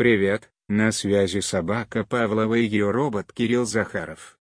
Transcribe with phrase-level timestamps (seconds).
[0.00, 4.38] Привет, на связи собака Павлова и ее робот Кирилл Захаров.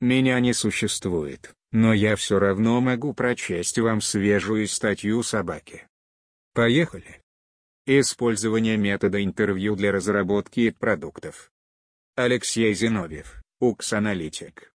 [0.00, 5.86] Меня не существует, но я все равно могу прочесть вам свежую статью собаки.
[6.54, 7.20] Поехали.
[7.84, 11.50] Использование метода интервью для разработки продуктов.
[12.14, 14.72] Алексей Зиновьев, УКС-аналитик.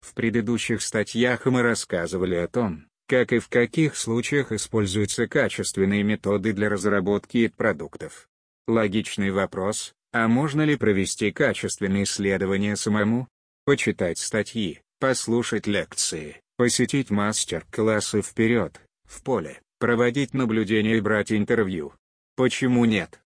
[0.00, 6.52] В предыдущих статьях мы рассказывали о том, как и в каких случаях используются качественные методы
[6.52, 8.28] для разработки продуктов.
[8.68, 13.28] Логичный вопрос, а можно ли провести качественные исследования самому?
[13.64, 21.92] Почитать статьи, послушать лекции, посетить мастер-классы вперед, в поле, проводить наблюдения и брать интервью.
[22.36, 23.20] Почему нет?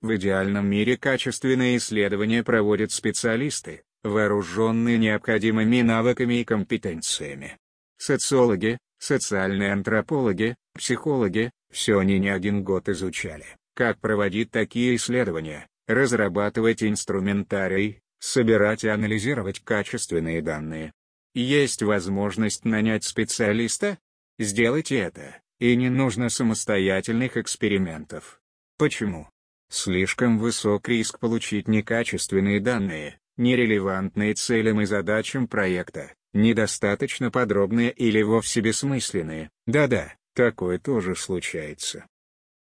[0.00, 7.56] В идеальном мире качественные исследования проводят специалисты, вооруженные необходимыми навыками и компетенциями.
[7.96, 16.82] Социологи, социальные антропологи, психологи, все они не один год изучали, как проводить такие исследования, разрабатывать
[16.82, 20.92] инструментарий, собирать и анализировать качественные данные.
[21.34, 23.98] Есть возможность нанять специалиста?
[24.38, 28.40] Сделайте это, и не нужно самостоятельных экспериментов.
[28.78, 29.28] Почему?
[29.70, 38.60] Слишком высок риск получить некачественные данные, нерелевантные целям и задачам проекта, недостаточно подробные или вовсе
[38.60, 39.50] бессмысленные.
[39.66, 42.06] Да-да, такое тоже случается.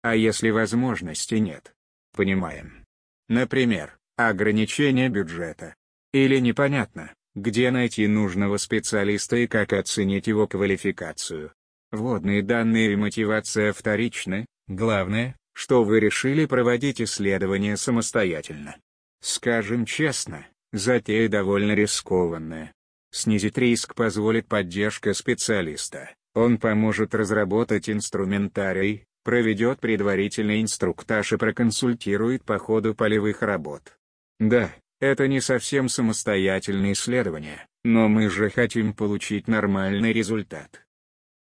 [0.07, 1.75] А если возможности нет?
[2.15, 2.85] Понимаем.
[3.29, 5.75] Например, ограничение бюджета.
[6.13, 11.53] Или непонятно, где найти нужного специалиста и как оценить его квалификацию.
[11.91, 18.77] Вводные данные и мотивация вторичны, главное, что вы решили проводить исследование самостоятельно.
[19.21, 22.73] Скажем честно, Затея довольно рискованная.
[23.11, 26.15] Снизить риск позволит поддержка специалиста.
[26.33, 33.99] Он поможет разработать инструментарий, проведет предварительный инструктаж и проконсультирует по ходу полевых работ.
[34.39, 40.87] Да, это не совсем самостоятельное исследование, но мы же хотим получить нормальный результат.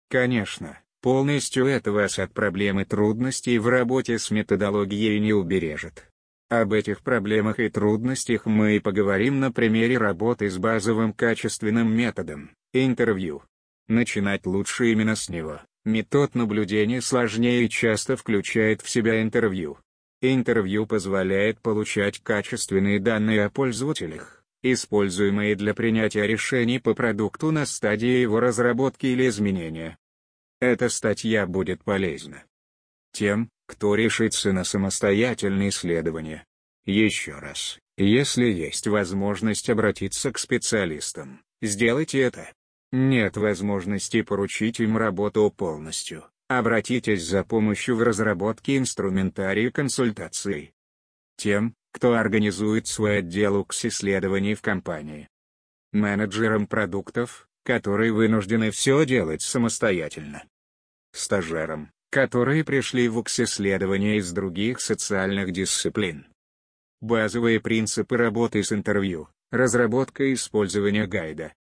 [0.08, 6.08] Конечно, полностью это вас от проблемы трудностей в работе с методологией не убережет.
[6.48, 12.52] Об этих проблемах и трудностях мы и поговорим на примере работы с базовым качественным методом–
[12.72, 13.42] интервью.
[13.88, 15.60] Начинать лучше именно с него.
[15.84, 19.78] Метод наблюдения сложнее и часто включает в себя интервью.
[20.22, 28.20] Интервью позволяет получать качественные данные о пользователях, используемые для принятия решений по продукту на стадии
[28.20, 29.98] его разработки или изменения.
[30.60, 32.44] Эта статья будет полезна
[33.14, 36.44] тем, кто решится на самостоятельное исследование.
[36.84, 42.52] Еще раз, если есть возможность обратиться к специалистам, сделайте это.
[42.96, 46.26] Нет возможности поручить им работу полностью.
[46.46, 50.72] Обратитесь за помощью в разработке инструментария консультаций.
[51.36, 55.28] Тем, кто организует свой отдел УКС-исследований в компании.
[55.90, 60.44] Менеджерам продуктов, которые вынуждены все делать самостоятельно.
[61.10, 66.28] Стажерам, которые пришли в УКС-исследования из других социальных дисциплин.
[67.00, 71.54] Базовые принципы работы с интервью, разработка и использование гайда.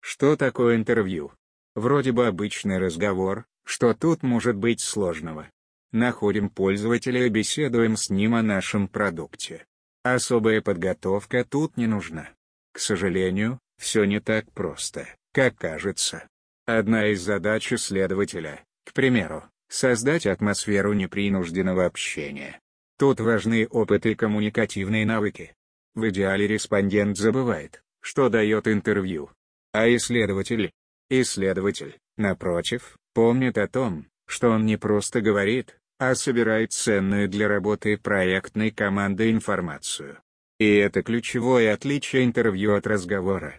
[0.00, 1.32] Что такое интервью?
[1.74, 5.50] Вроде бы обычный разговор, что тут может быть сложного.
[5.92, 9.66] Находим пользователя и беседуем с ним о нашем продукте.
[10.02, 12.28] Особая подготовка тут не нужна.
[12.72, 16.28] К сожалению, все не так просто, как кажется.
[16.66, 22.58] Одна из задач исследователя, к примеру, Создать атмосферу непринужденного общения.
[22.98, 25.54] Тут важны опыт и коммуникативные навыки.
[25.94, 29.30] В идеале респондент забывает, что дает интервью.
[29.72, 30.72] А исследователь?
[31.10, 37.96] Исследователь, напротив, помнит о том, что он не просто говорит, а собирает ценную для работы
[37.96, 40.18] проектной команды информацию.
[40.58, 43.58] И это ключевое отличие интервью от разговора.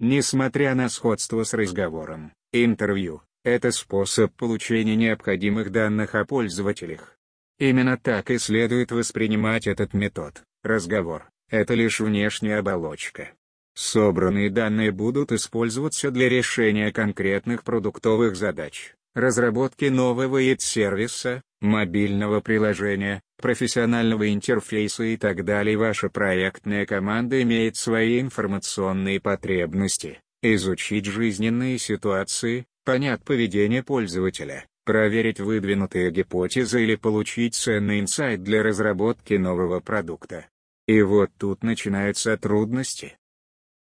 [0.00, 7.16] Несмотря на сходство с разговором, интервью это способ получения необходимых данных о пользователях.
[7.58, 10.42] Именно так и следует воспринимать этот метод.
[10.62, 13.32] Разговор— это лишь внешняя оболочка.
[13.74, 24.32] Собранные данные будут использоваться для решения конкретных продуктовых задач, разработки нового ИТ-сервиса, мобильного приложения, профессионального
[24.32, 25.76] интерфейса и так далее.
[25.76, 36.12] Ваша проектная команда имеет свои информационные потребности, изучить жизненные ситуации, понять поведение пользователя, проверить выдвинутые
[36.12, 40.46] гипотезы или получить ценный инсайт для разработки нового продукта.
[40.86, 43.16] И вот тут начинаются трудности.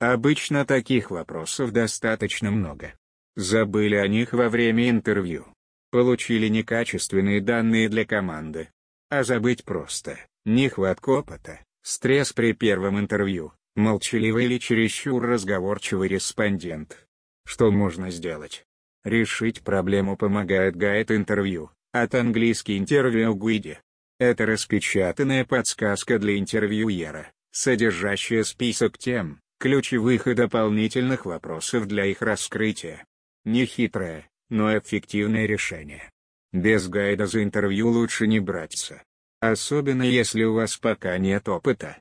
[0.04, 2.94] Обычно таких вопросов достаточно много.
[3.38, 5.46] Забыли о них во время интервью.
[5.92, 8.68] Получили некачественные данные для команды.
[9.10, 10.20] А забыть просто.
[10.44, 17.08] нехватка опыта, стресс при первом интервью, молчаливый или чересчур разговорчивый респондент.
[17.46, 18.66] Что можно сделать?
[19.06, 23.80] Решить проблему помогает гайд интервью, от английский интервью Гуиди.
[24.20, 33.06] Это распечатанная подсказка для интервьюера, содержащая список тем, ключевых и дополнительных вопросов для их раскрытия.
[33.46, 36.12] Нехитрое, но эффективное решение.
[36.52, 39.02] Без гайда за интервью лучше не браться.
[39.40, 41.98] Особенно если у вас пока нет опыта.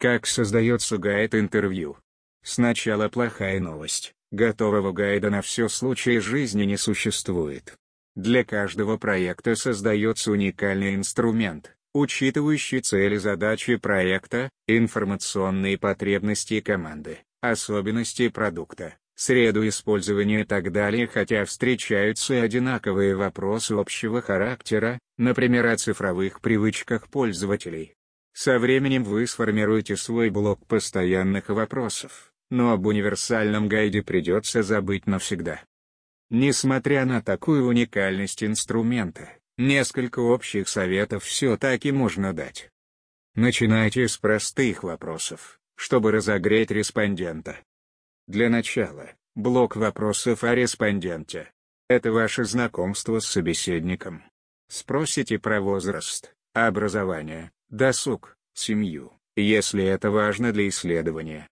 [0.00, 1.96] Как создается гайд интервью?
[2.42, 4.12] Сначала плохая новость.
[4.32, 7.76] Готового гайда на все случаи жизни не существует.
[8.16, 18.96] Для каждого проекта создается уникальный инструмент, учитывающий цели задачи проекта, информационные потребности команды, особенности продукта,
[19.14, 26.40] среду использования и так далее хотя встречаются и одинаковые вопросы общего характера, например о цифровых
[26.40, 27.94] привычках пользователей.
[28.32, 35.60] Со временем вы сформируете свой блок постоянных вопросов, но об универсальном гайде придется забыть навсегда.
[36.30, 42.70] Несмотря на такую уникальность инструмента, несколько общих советов все-таки можно дать.
[43.34, 47.58] Начинайте с простых вопросов, чтобы разогреть респондента.
[48.26, 51.52] Для начала, блок вопросов о респонденте.
[51.88, 54.22] Это ваше знакомство с собеседником.
[54.68, 61.48] Спросите про возраст, образование, досуг, семью, если это важно для исследования.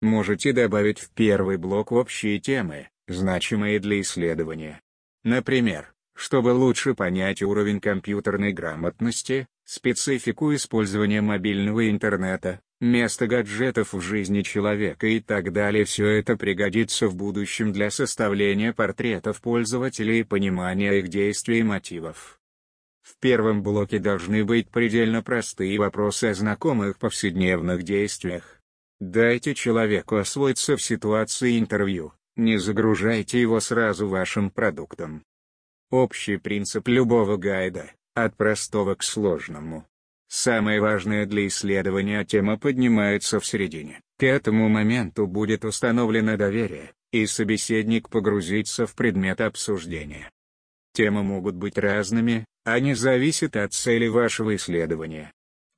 [0.00, 4.80] Можете добавить в первый блок общие темы, значимые для исследования.
[5.24, 14.42] Например, чтобы лучше понять уровень компьютерной грамотности, специфику использования мобильного интернета, место гаджетов в жизни
[14.42, 20.98] человека и так далее все это пригодится в будущем для составления портретов пользователей и понимания
[20.98, 22.40] их действий и мотивов.
[23.02, 28.60] В первом блоке должны быть предельно простые вопросы о знакомых повседневных действиях.
[28.98, 35.22] Дайте человеку освоиться в ситуации интервью, не загружайте его сразу вашим продуктом.
[35.90, 39.86] Общий принцип любого гайда, от простого к сложному,
[40.28, 44.02] Самое важное для исследования тема поднимается в середине.
[44.18, 50.30] К этому моменту будет установлено доверие, и собеседник погрузится в предмет обсуждения.
[50.92, 55.32] Темы могут быть разными, они зависят от цели вашего исследования.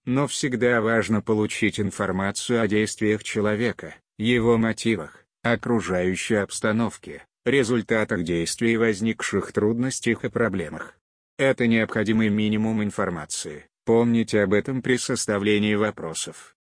[0.05, 9.53] Но всегда важно получить информацию о действиях человека, его мотивах, окружающей обстановке, результатах действий возникших
[9.53, 10.99] трудностях и проблемах.
[11.39, 13.67] Это необходимый минимум информации.
[13.85, 16.55] Помните об этом при составлении вопросов.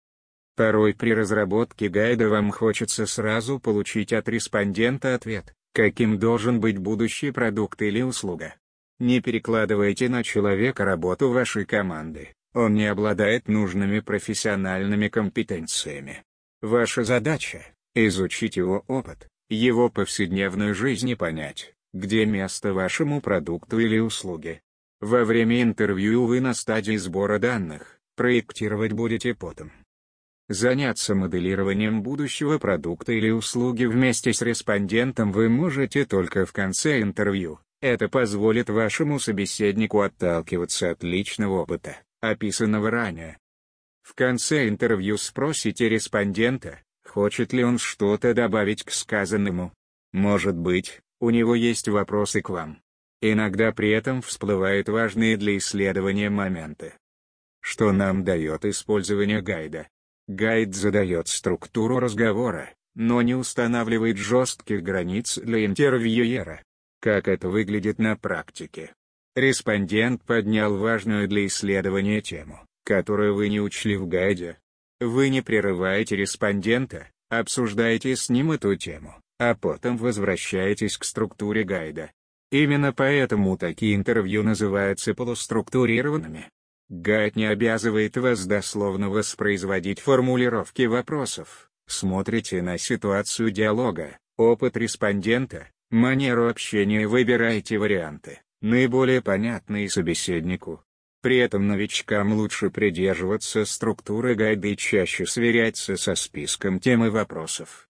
[0.56, 7.32] Порой при разработке гайда вам хочется сразу получить от респондента ответ, каким должен быть будущий
[7.32, 8.56] продукт или услуга.
[9.00, 16.24] Не перекладывайте на человека работу вашей команды, он не обладает нужными профессиональными компетенциями.
[16.62, 24.00] Ваша задача– изучить его опыт, его повседневную жизнь и понять, где место вашему продукту или
[24.00, 24.62] услуге.
[25.00, 29.72] Во время интервью вы на стадии сбора данных, проектировать будете потом.
[30.50, 37.60] Заняться моделированием будущего продукта или услуги вместе с респондентом вы можете только в конце интервью.
[37.82, 43.38] Это позволит вашему собеседнику отталкиваться от личного опыта, описанного ранее.
[44.02, 46.80] В конце интервью спросите респондента,
[47.18, 49.74] хочет ли он что-то добавить к сказанному.
[50.14, 52.80] Может быть, у него есть вопросы к вам.
[53.24, 56.94] Иногда при этом всплывают важные для исследования моменты.
[57.60, 59.88] Что нам дает использование гайда?
[60.28, 66.62] Гайд задает структуру разговора, но не устанавливает жестких границ для интервьюера.
[67.02, 68.94] Как это выглядит на практике?
[69.36, 74.60] Респондент поднял важную для исследования тему, которую вы не учли в гайде.
[75.00, 82.12] Вы не прерываете респондента, обсуждаете с ним эту тему, а потом возвращаетесь к структуре гайда.
[82.52, 86.50] Именно поэтому такие интервью называются полуструктурированными.
[86.90, 91.70] Гайд не обязывает вас дословно воспроизводить формулировки вопросов.
[91.86, 100.84] Смотрите на ситуацию диалога, опыт респондента, манеру общения и выбирайте варианты, наиболее понятные собеседнику.
[101.22, 107.88] При этом новичкам лучше придерживаться структуры гайда и чаще сверяться со списком тем и вопросов.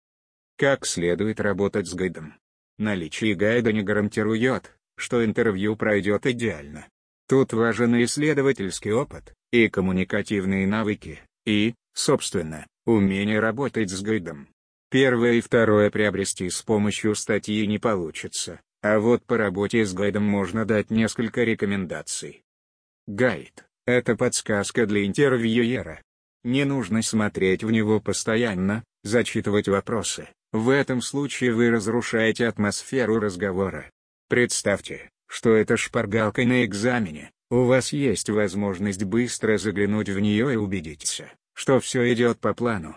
[0.56, 2.34] Как следует работать с гайдом?
[2.78, 6.86] Наличие гайда не гарантирует, что интервью пройдет идеально.
[7.28, 14.48] Тут важен исследовательский опыт, и коммуникативные навыки, и, собственно, умение работать с гайдом.
[14.90, 20.24] Первое и второе приобрести с помощью статьи не получится, а вот по работе с гайдом
[20.24, 22.42] можно дать несколько рекомендаций.
[23.06, 26.00] Гайд Это подсказка для интервьюера.
[26.42, 30.28] Не нужно смотреть в него постоянно, зачитывать вопросы.
[30.52, 33.90] В этом случае вы разрушаете атмосферу разговора.
[34.28, 37.30] Представьте, что это шпаргалка на экзамене.
[37.50, 42.96] У вас есть возможность быстро заглянуть в нее и убедиться, что все идет по плану.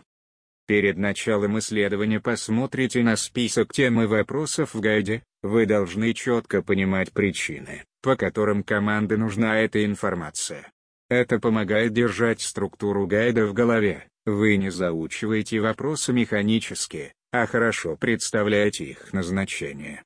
[0.67, 7.13] Перед началом исследования посмотрите на список тем и вопросов в гайде, вы должны четко понимать
[7.13, 10.69] причины, по которым команде нужна эта информация.
[11.09, 18.83] Это помогает держать структуру гайда в голове, вы не заучиваете вопросы механически, а хорошо представляете
[18.83, 20.03] их назначение.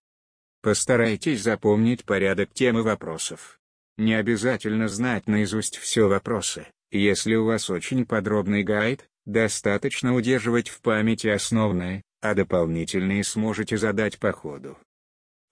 [0.61, 3.59] Постарайтесь запомнить порядок темы вопросов.
[3.97, 10.81] Не обязательно знать наизусть все вопросы, если у вас очень подробный гайд, Достаточно удерживать в
[10.81, 14.77] памяти основное, а дополнительные сможете задать по ходу.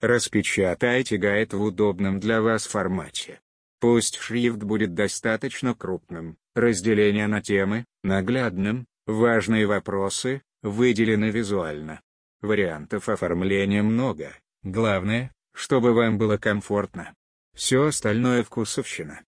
[0.00, 3.40] Распечатайте гайд в удобном для вас формате.
[3.80, 12.00] Пусть шрифт будет достаточно крупным, разделение на темы, наглядным, важные вопросы, выделены визуально.
[12.40, 17.14] Вариантов оформления много, главное, чтобы вам было комфортно.
[17.54, 19.22] Все остальное вкусовщина.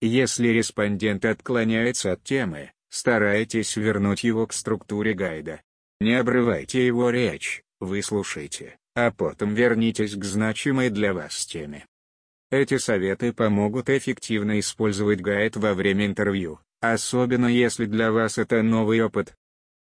[0.00, 5.62] Если респондент отклоняется от темы, Старайтесь вернуть его к структуре гайда.
[6.02, 11.86] Не обрывайте его речь, выслушайте, а потом вернитесь к значимой для вас теме.
[12.50, 19.02] Эти советы помогут эффективно использовать гайд во время интервью, особенно если для вас это новый
[19.02, 19.34] опыт.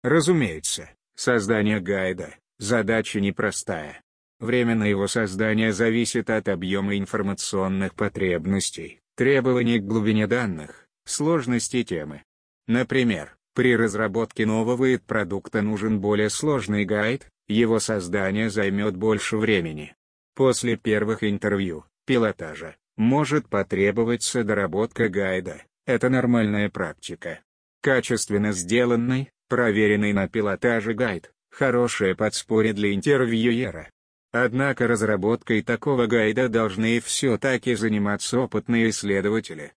[0.02, 4.00] Разумеется, создание гайда– задача непростая.
[4.40, 12.22] Время на его создание зависит от объема информационных потребностей, требований к глубине данных, сложности темы,
[12.66, 19.94] Например, при разработке нового продукта нужен более сложный гайд, его создание займет больше времени.
[20.34, 27.40] После первых интервью, пилотажа, может потребоваться доработка гайда, это нормальная практика.
[27.80, 33.88] Качественно сделанный, проверенный на пилотаже гайд– хорошее подспорье для интервьюера.
[34.32, 39.72] Однако разработкой такого гайда должны все-таки заниматься опытные исследователи.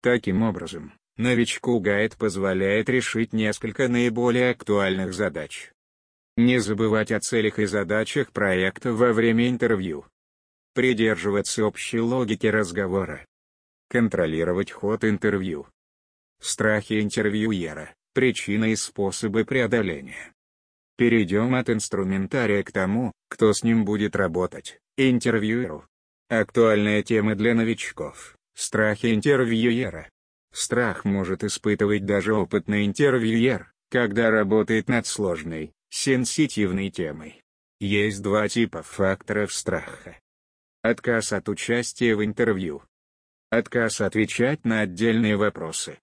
[0.00, 5.70] Таким образом, Новичку гайд позволяет решить несколько наиболее актуальных задач.
[6.38, 10.06] Не забывать о целях и задачах проекта во время интервью.
[10.72, 13.26] Придерживаться общей логики разговора.
[13.90, 15.66] Контролировать ход интервью.
[16.40, 20.32] Страхи интервьюера, причины и способы преодоления.
[20.96, 25.86] Перейдем от инструментария к тому, кто с ним будет работать, интервьюеру.
[26.30, 28.38] Актуальные темы для новичков.
[28.54, 30.08] Страхи интервьюера.
[30.52, 37.42] Страх может испытывать даже опытный интервьюер, когда работает над сложной, сенситивной темой.
[37.78, 40.18] Есть два типа факторов страха.
[40.82, 42.82] Отказ от участия в интервью.
[43.50, 45.98] Отказ отвечать на отдельные вопросы.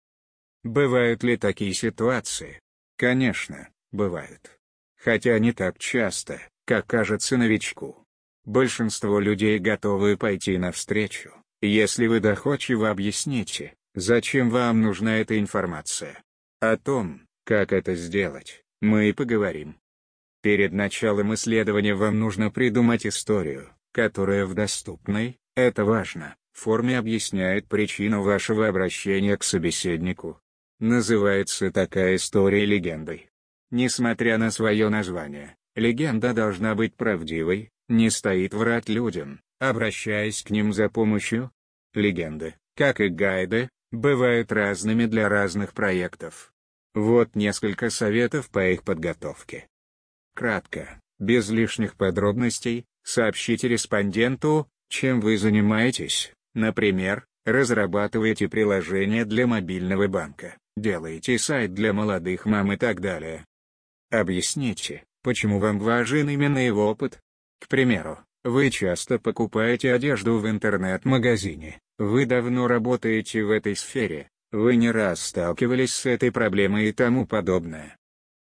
[0.64, 2.60] Бывают ли такие ситуации?
[2.98, 4.58] Конечно, бывают.
[4.98, 8.04] Хотя не так часто, как кажется новичку.
[8.44, 16.24] Большинство людей готовы пойти навстречу, если вы доходчиво объясните, Зачем вам нужна эта информация?
[16.60, 19.76] О том, как это сделать, мы и поговорим.
[20.44, 28.22] Перед началом исследования вам нужно придумать историю, которая в доступной, это важно, форме объясняет причину
[28.22, 30.40] вашего обращения к собеседнику.
[30.80, 33.32] Называется такая история легендой.
[33.72, 40.72] Несмотря на свое название, легенда должна быть правдивой, не стоит врать людям, обращаясь к ним
[40.72, 41.50] за помощью.
[41.96, 46.54] Легенды, как и гайды, бывают разными для разных проектов.
[46.94, 49.68] Вот несколько советов по их подготовке.
[50.34, 60.58] Кратко, без лишних подробностей, сообщите респонденту, чем вы занимаетесь, например, разрабатываете приложение для мобильного банка,
[60.76, 63.46] делаете сайт для молодых мам и так далее.
[64.10, 67.20] Объясните, почему вам важен именно его опыт.
[67.60, 74.76] К примеру, вы часто покупаете одежду в интернет-магазине, вы давно работаете в этой сфере, вы
[74.76, 77.98] не раз сталкивались с этой проблемой и тому подобное.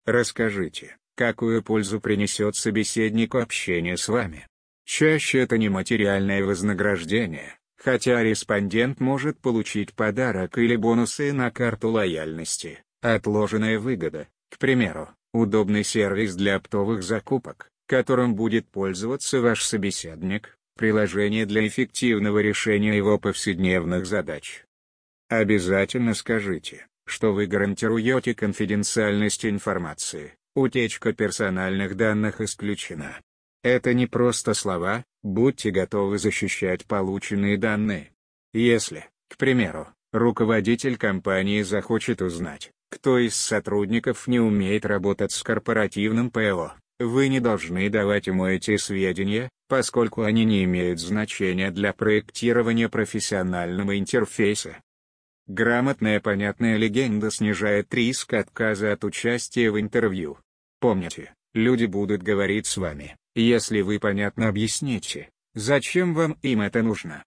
[0.05, 4.47] Расскажите, какую пользу принесет собеседнику общение с вами.
[4.85, 12.83] Чаще это не материальное вознаграждение, хотя респондент может получить подарок или бонусы на карту лояльности,
[13.03, 21.47] отложенная выгода, к примеру, удобный сервис для оптовых закупок, которым будет пользоваться ваш собеседник, приложение
[21.47, 24.65] для эффективного решения его повседневных задач.
[25.29, 33.21] Обязательно скажите, что вы гарантируете конфиденциальность информации, утечка персональных данных исключена.
[33.65, 38.13] Это не просто слова, будьте готовы защищать полученные данные.
[38.53, 46.31] Если, к примеру, руководитель компании захочет узнать, кто из сотрудников не умеет работать с корпоративным
[46.31, 46.75] ПО.
[46.99, 53.99] Вы не должны давать ему эти сведения, поскольку они не имеют значения для проектирования профессионального
[53.99, 54.81] интерфейса.
[55.47, 60.39] Грамотная понятная легенда снижает риск отказа от участия в интервью.
[60.81, 67.23] Помните, люди будут говорить с вами, если вы понятно объясните, зачем вам им это нужно.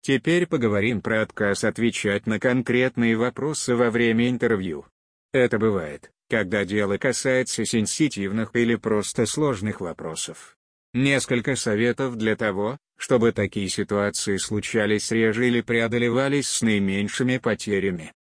[0.00, 4.86] Теперь поговорим про отказ отвечать на конкретные вопросы во время интервью.
[5.32, 10.56] Это бывает, когда дело касается сенситивных или просто сложных вопросов.
[10.94, 18.14] Несколько советов для того, чтобы такие ситуации случались реже или преодолевались с наименьшими потерями.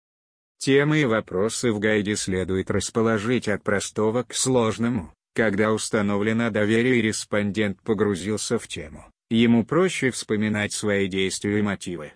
[0.57, 5.13] Темы и вопросы в гайде следует расположить от простого к сложному.
[5.33, 12.11] Когда установлено доверие и респондент погрузился в тему, ему проще вспоминать свои действия и мотивы.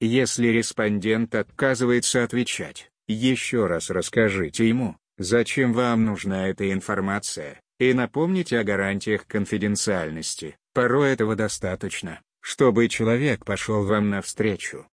[0.00, 7.60] Если респондент отказывается отвечать, еще раз расскажите ему, Зачем вам нужна эта информация?
[7.78, 10.56] И напомните о гарантиях конфиденциальности.
[10.72, 14.88] Порой этого достаточно, чтобы человек пошел вам навстречу.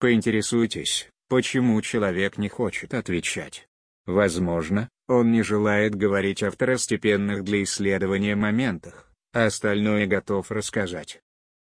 [0.00, 3.68] Поинтересуйтесь, почему человек не хочет отвечать.
[4.06, 11.20] Возможно, он не желает говорить о второстепенных для исследования моментах, а остальное готов рассказать.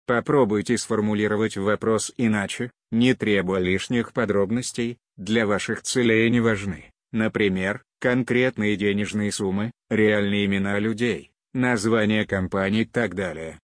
[0.06, 6.92] Попробуйте сформулировать вопрос иначе, не требуя лишних подробностей, для ваших целей не важны.
[7.12, 13.58] Например, конкретные денежные суммы, реальные имена людей, названия компаний и так далее.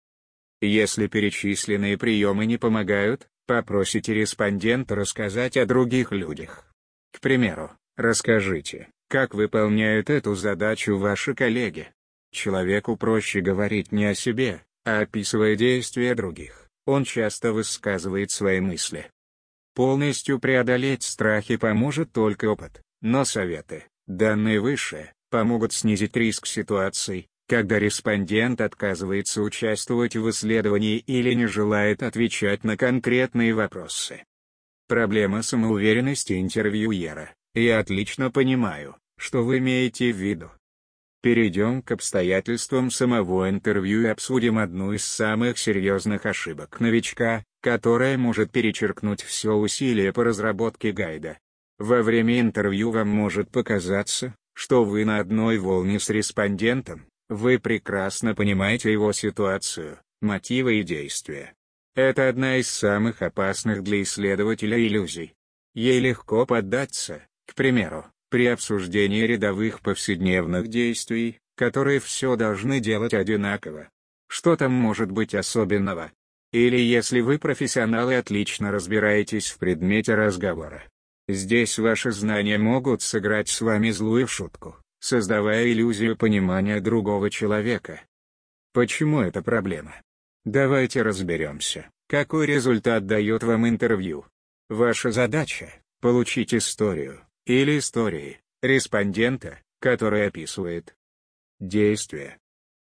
[0.61, 6.65] Если перечисленные приемы не помогают, попросите респондента рассказать о других людях.
[7.13, 11.91] К примеру, расскажите, как выполняют эту задачу ваши коллеги.
[12.31, 16.67] Человеку проще говорить не о себе, а описывая действия других.
[16.85, 19.09] Он часто высказывает свои мысли.
[19.73, 22.81] Полностью преодолеть страхи поможет только опыт.
[23.01, 31.33] Но советы, данные выше, помогут снизить риск ситуаций, когда респондент отказывается участвовать в исследовании или
[31.33, 34.23] не желает отвечать на конкретные вопросы.
[34.87, 37.33] Проблема самоуверенности интервьюера.
[37.53, 40.51] Я отлично понимаю, что вы имеете в виду.
[41.21, 48.51] Перейдем к обстоятельствам самого интервью и обсудим одну из самых серьезных ошибок новичка, которая может
[48.51, 51.37] перечеркнуть все усилия по разработке гайда.
[51.79, 58.33] Во время интервью вам может показаться, что вы на одной волне с респондентом, вы прекрасно
[58.33, 61.53] понимаете его ситуацию, мотивы и действия.
[61.95, 65.33] Это одна из самых опасных для исследователя иллюзий.
[65.75, 73.89] Ей легко поддаться, к примеру, при обсуждении рядовых повседневных действий, которые все должны делать одинаково.
[74.27, 76.11] Что там может быть особенного?
[76.51, 80.83] Или если вы профессионал и отлично разбираетесь в предмете разговора,
[81.27, 88.01] Здесь ваши знания могут сыграть с вами злую шутку, создавая иллюзию понимания другого человека.
[88.71, 90.01] Почему это проблема?
[90.45, 94.25] Давайте разберемся, какой результат дает вам интервью.
[94.69, 100.95] Ваша задача— получить историю, или истории, респондента, который описывает
[101.59, 102.39] действия,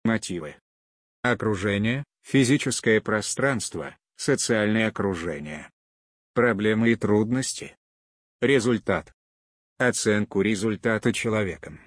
[0.04, 0.56] мотивы,
[1.24, 5.70] окружение, физическое пространство, социальное окружение,
[6.34, 7.76] проблемы и трудности,
[8.42, 9.12] Результат.
[9.78, 11.82] Оценку результата человеком.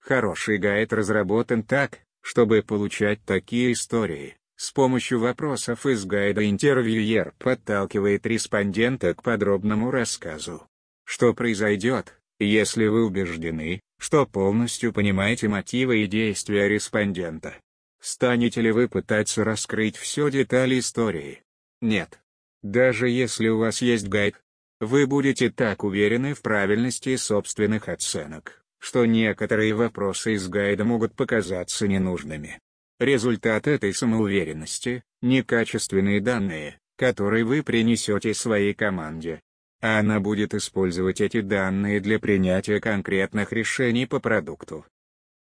[0.00, 4.36] Хороший гайд разработан так, чтобы получать такие истории.
[4.56, 10.66] С помощью вопросов из гайда интервьюер подталкивает респондента к подробному рассказу.
[11.04, 17.54] Что произойдет, если вы убеждены, что полностью понимаете мотивы и действия респондента?
[18.00, 21.44] Станете ли вы пытаться раскрыть все детали истории?
[21.80, 22.18] Нет.
[22.62, 24.34] Даже если у вас есть гайд,
[24.80, 31.88] вы будете так уверены в правильности собственных оценок, что некоторые вопросы из гайда могут показаться
[31.88, 32.58] ненужными.
[32.98, 39.40] Результат этой самоуверенности– некачественные данные, которые вы принесете своей команде.
[39.82, 44.86] А она будет использовать эти данные для принятия конкретных решений по продукту.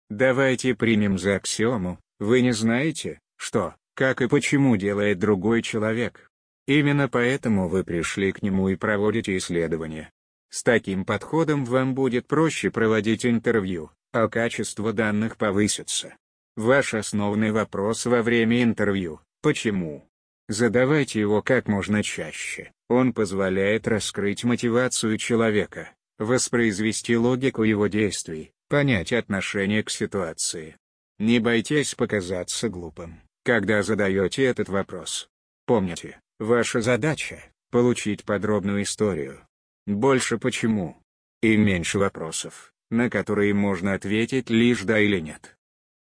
[0.09, 6.30] Давайте примем за аксиому, вы не знаете, что, как и почему делает другой человек.
[6.67, 10.11] Именно поэтому вы пришли к нему и проводите исследования.
[10.49, 16.15] С таким подходом вам будет проще проводить интервью, а качество данных повысится.
[16.55, 20.07] Ваш основной вопрос во время интервью– почему?
[20.49, 22.71] Задавайте его как можно чаще.
[22.89, 30.75] Он позволяет раскрыть мотивацию человека, воспроизвести логику его действий, понять отношение к ситуации.
[31.17, 35.29] Не бойтесь показаться глупым, когда задаете этот вопрос.
[35.65, 39.45] Помните, Ваша задача получить подробную историю.
[39.85, 40.97] Больше почему.
[41.43, 45.55] И меньше вопросов, на которые можно ответить лишь да или нет.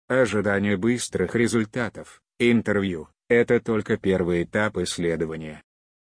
[0.07, 5.63] Ожидание быстрых результатов, интервью, это только первый этап исследования.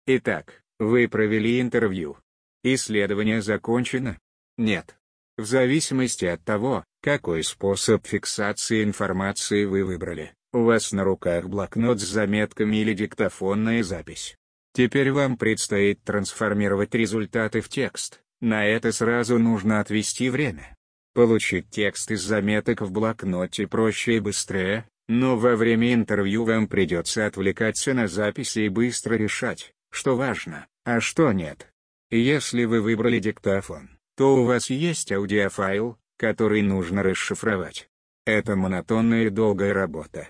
[0.07, 2.17] Итак, вы провели интервью.
[2.63, 4.17] Исследование закончено?
[4.57, 4.97] Нет.
[5.37, 11.99] В зависимости от того, какой способ фиксации информации вы выбрали, у вас на руках блокнот
[11.99, 14.35] с заметками или диктофонная запись.
[14.73, 20.75] Теперь вам предстоит трансформировать результаты в текст, на это сразу нужно отвести время.
[21.13, 27.25] Получить текст из заметок в блокноте проще и быстрее, но во время интервью вам придется
[27.25, 31.67] отвлекаться на записи и быстро решать, что важно, а что нет.
[32.11, 37.89] Если вы выбрали диктофон, то у вас есть аудиофайл, который нужно расшифровать.
[38.25, 40.27] Это монотонная и долгая работа.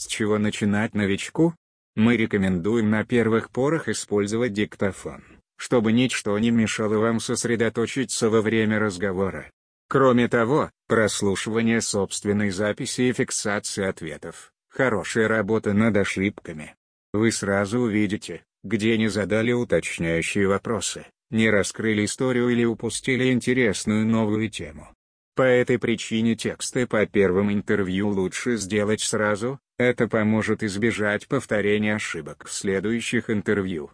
[0.00, 1.54] С чего начинать новичку?
[1.94, 5.22] Мы рекомендуем на первых порах использовать диктофон,
[5.56, 9.50] чтобы ничто не мешало вам сосредоточиться во время разговора.
[9.90, 16.74] Кроме того, прослушивание собственной записи и фиксация ответов– хорошая работа над ошибками.
[17.12, 24.48] Вы сразу увидите, где не задали уточняющие вопросы, не раскрыли историю или упустили интересную новую
[24.48, 24.88] тему.
[25.34, 32.46] По этой причине тексты по первым интервью лучше сделать сразу, это поможет избежать повторения ошибок
[32.46, 33.90] в следующих интервью.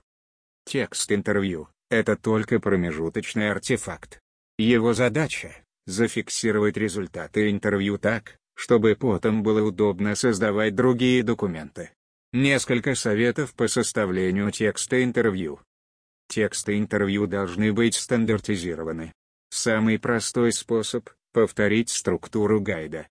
[0.65, 4.19] Текст интервью— это только промежуточный артефакт.
[4.59, 5.55] Его задача—
[5.87, 11.91] зафиксировать результаты интервью так, чтобы потом было удобно создавать другие документы.
[12.33, 15.61] Несколько советов по составлению текста интервью.
[16.29, 19.13] Тексты интервью должны быть стандартизированы.
[19.51, 23.09] Самый простой способ— повторить структуру гайда.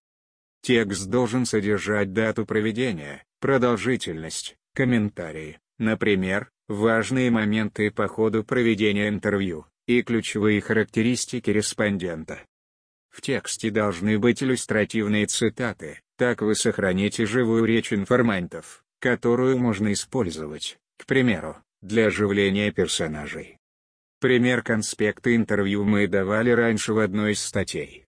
[0.63, 10.01] Текст должен содержать дату проведения, продолжительность, комментарии, например, важные моменты по ходу проведения интервью, и
[10.01, 12.39] ключевые характеристики респондента.
[13.11, 20.79] В тексте должны быть иллюстративные цитаты, так вы сохраните живую речь информантов, которую можно использовать,
[20.97, 23.59] к примеру, для оживления персонажей.
[24.19, 28.04] Пример конспекта интервью мы давали раньше в одной из статей.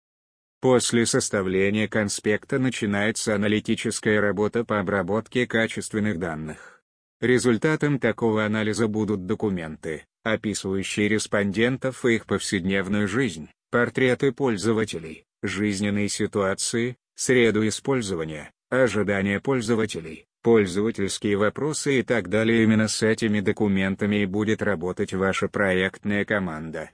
[0.60, 6.82] После составления конспекта начинается аналитическая работа по обработке качественных данных.
[7.22, 16.98] Результатом такого анализа будут документы, описывающие респондентов и их повседневную жизнь, портреты пользователей, жизненные ситуации,
[17.16, 22.64] среду использования, ожидания пользователей, пользовательские вопросы и так далее.
[22.64, 26.90] Именно с этими документами и будет работать ваша проектная команда.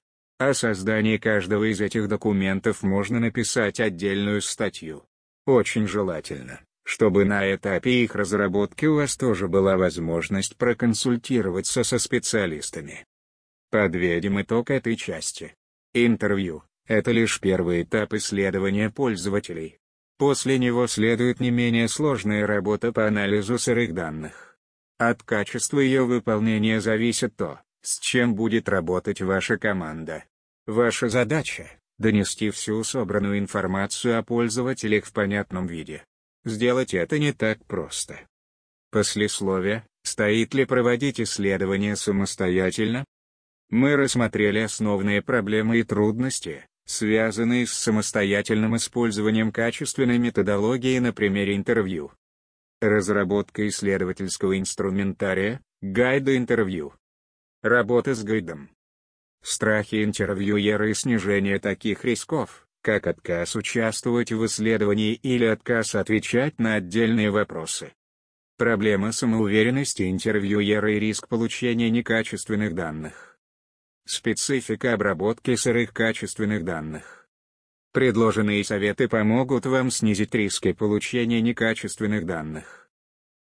[0.46, 5.06] О создании каждого из этих документов можно написать отдельную статью.
[5.46, 13.06] Очень желательно, чтобы на этапе их разработки у вас тоже была возможность проконсультироваться со специалистами.
[13.72, 15.56] Подведем итог этой части.
[15.94, 19.80] Интервью— это лишь первый этап исследования пользователей.
[20.18, 24.58] После него следует не менее сложная работа по анализу сырых данных.
[24.98, 30.26] От качества ее выполнения зависит то, с чем будет работать ваша команда.
[30.66, 36.06] Ваша задача— донести всю собранную информацию о пользователях в понятном виде.
[36.46, 38.22] Сделать это не так просто.
[38.90, 43.04] Послесловие, стоит ли проводить исследования самостоятельно?
[43.70, 52.14] Мы рассмотрели основные проблемы и трудности, связанные с самостоятельным использованием качественной методологии на примере интервью.
[52.80, 56.94] Разработка исследовательского инструментария, гайда интервью.
[57.62, 58.73] Работа с гайдом.
[59.44, 66.76] Страхи интервьюера и снижение таких рисков, как отказ участвовать в исследовании или отказ отвечать на
[66.76, 67.92] отдельные вопросы.
[68.58, 73.38] Проблема самоуверенности интервьюера и риск получения некачественных данных.
[74.06, 77.28] Специфика обработки сырых качественных данных.
[77.92, 82.90] Предложенные советы помогут вам снизить риски получения некачественных данных.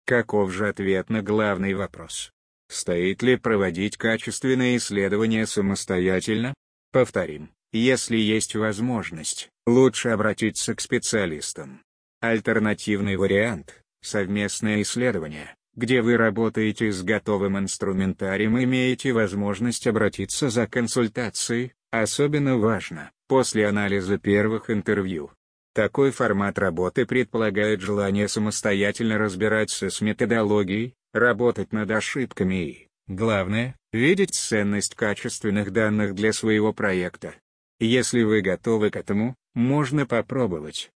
[0.06, 2.32] Каков же ответ на главный вопрос?
[2.68, 6.54] Стоит ли проводить качественные исследования самостоятельно?
[6.92, 11.82] Повторим, если есть возможность, лучше обратиться к специалистам.
[12.22, 21.74] Альтернативный вариант– совместное исследование где вы работаете с готовым инструментарием имеете возможность обратиться за консультацией,
[21.92, 25.32] особенно важно, после анализа первых интервью.
[25.74, 34.36] Такой формат работы предполагает желание самостоятельно разбираться с методологией, работать над ошибками и, главное, видеть
[34.36, 37.36] ценность качественных данных для своего проекта.
[37.80, 40.92] Если вы готовы к этому, можно попробовать.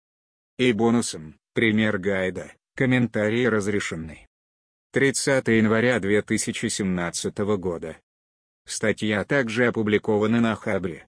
[0.58, 4.28] И бонусом, пример гайда, комментарии разрешены.
[4.94, 7.98] 30 января 2017 года.
[8.66, 11.06] Статья также опубликована на Хабре.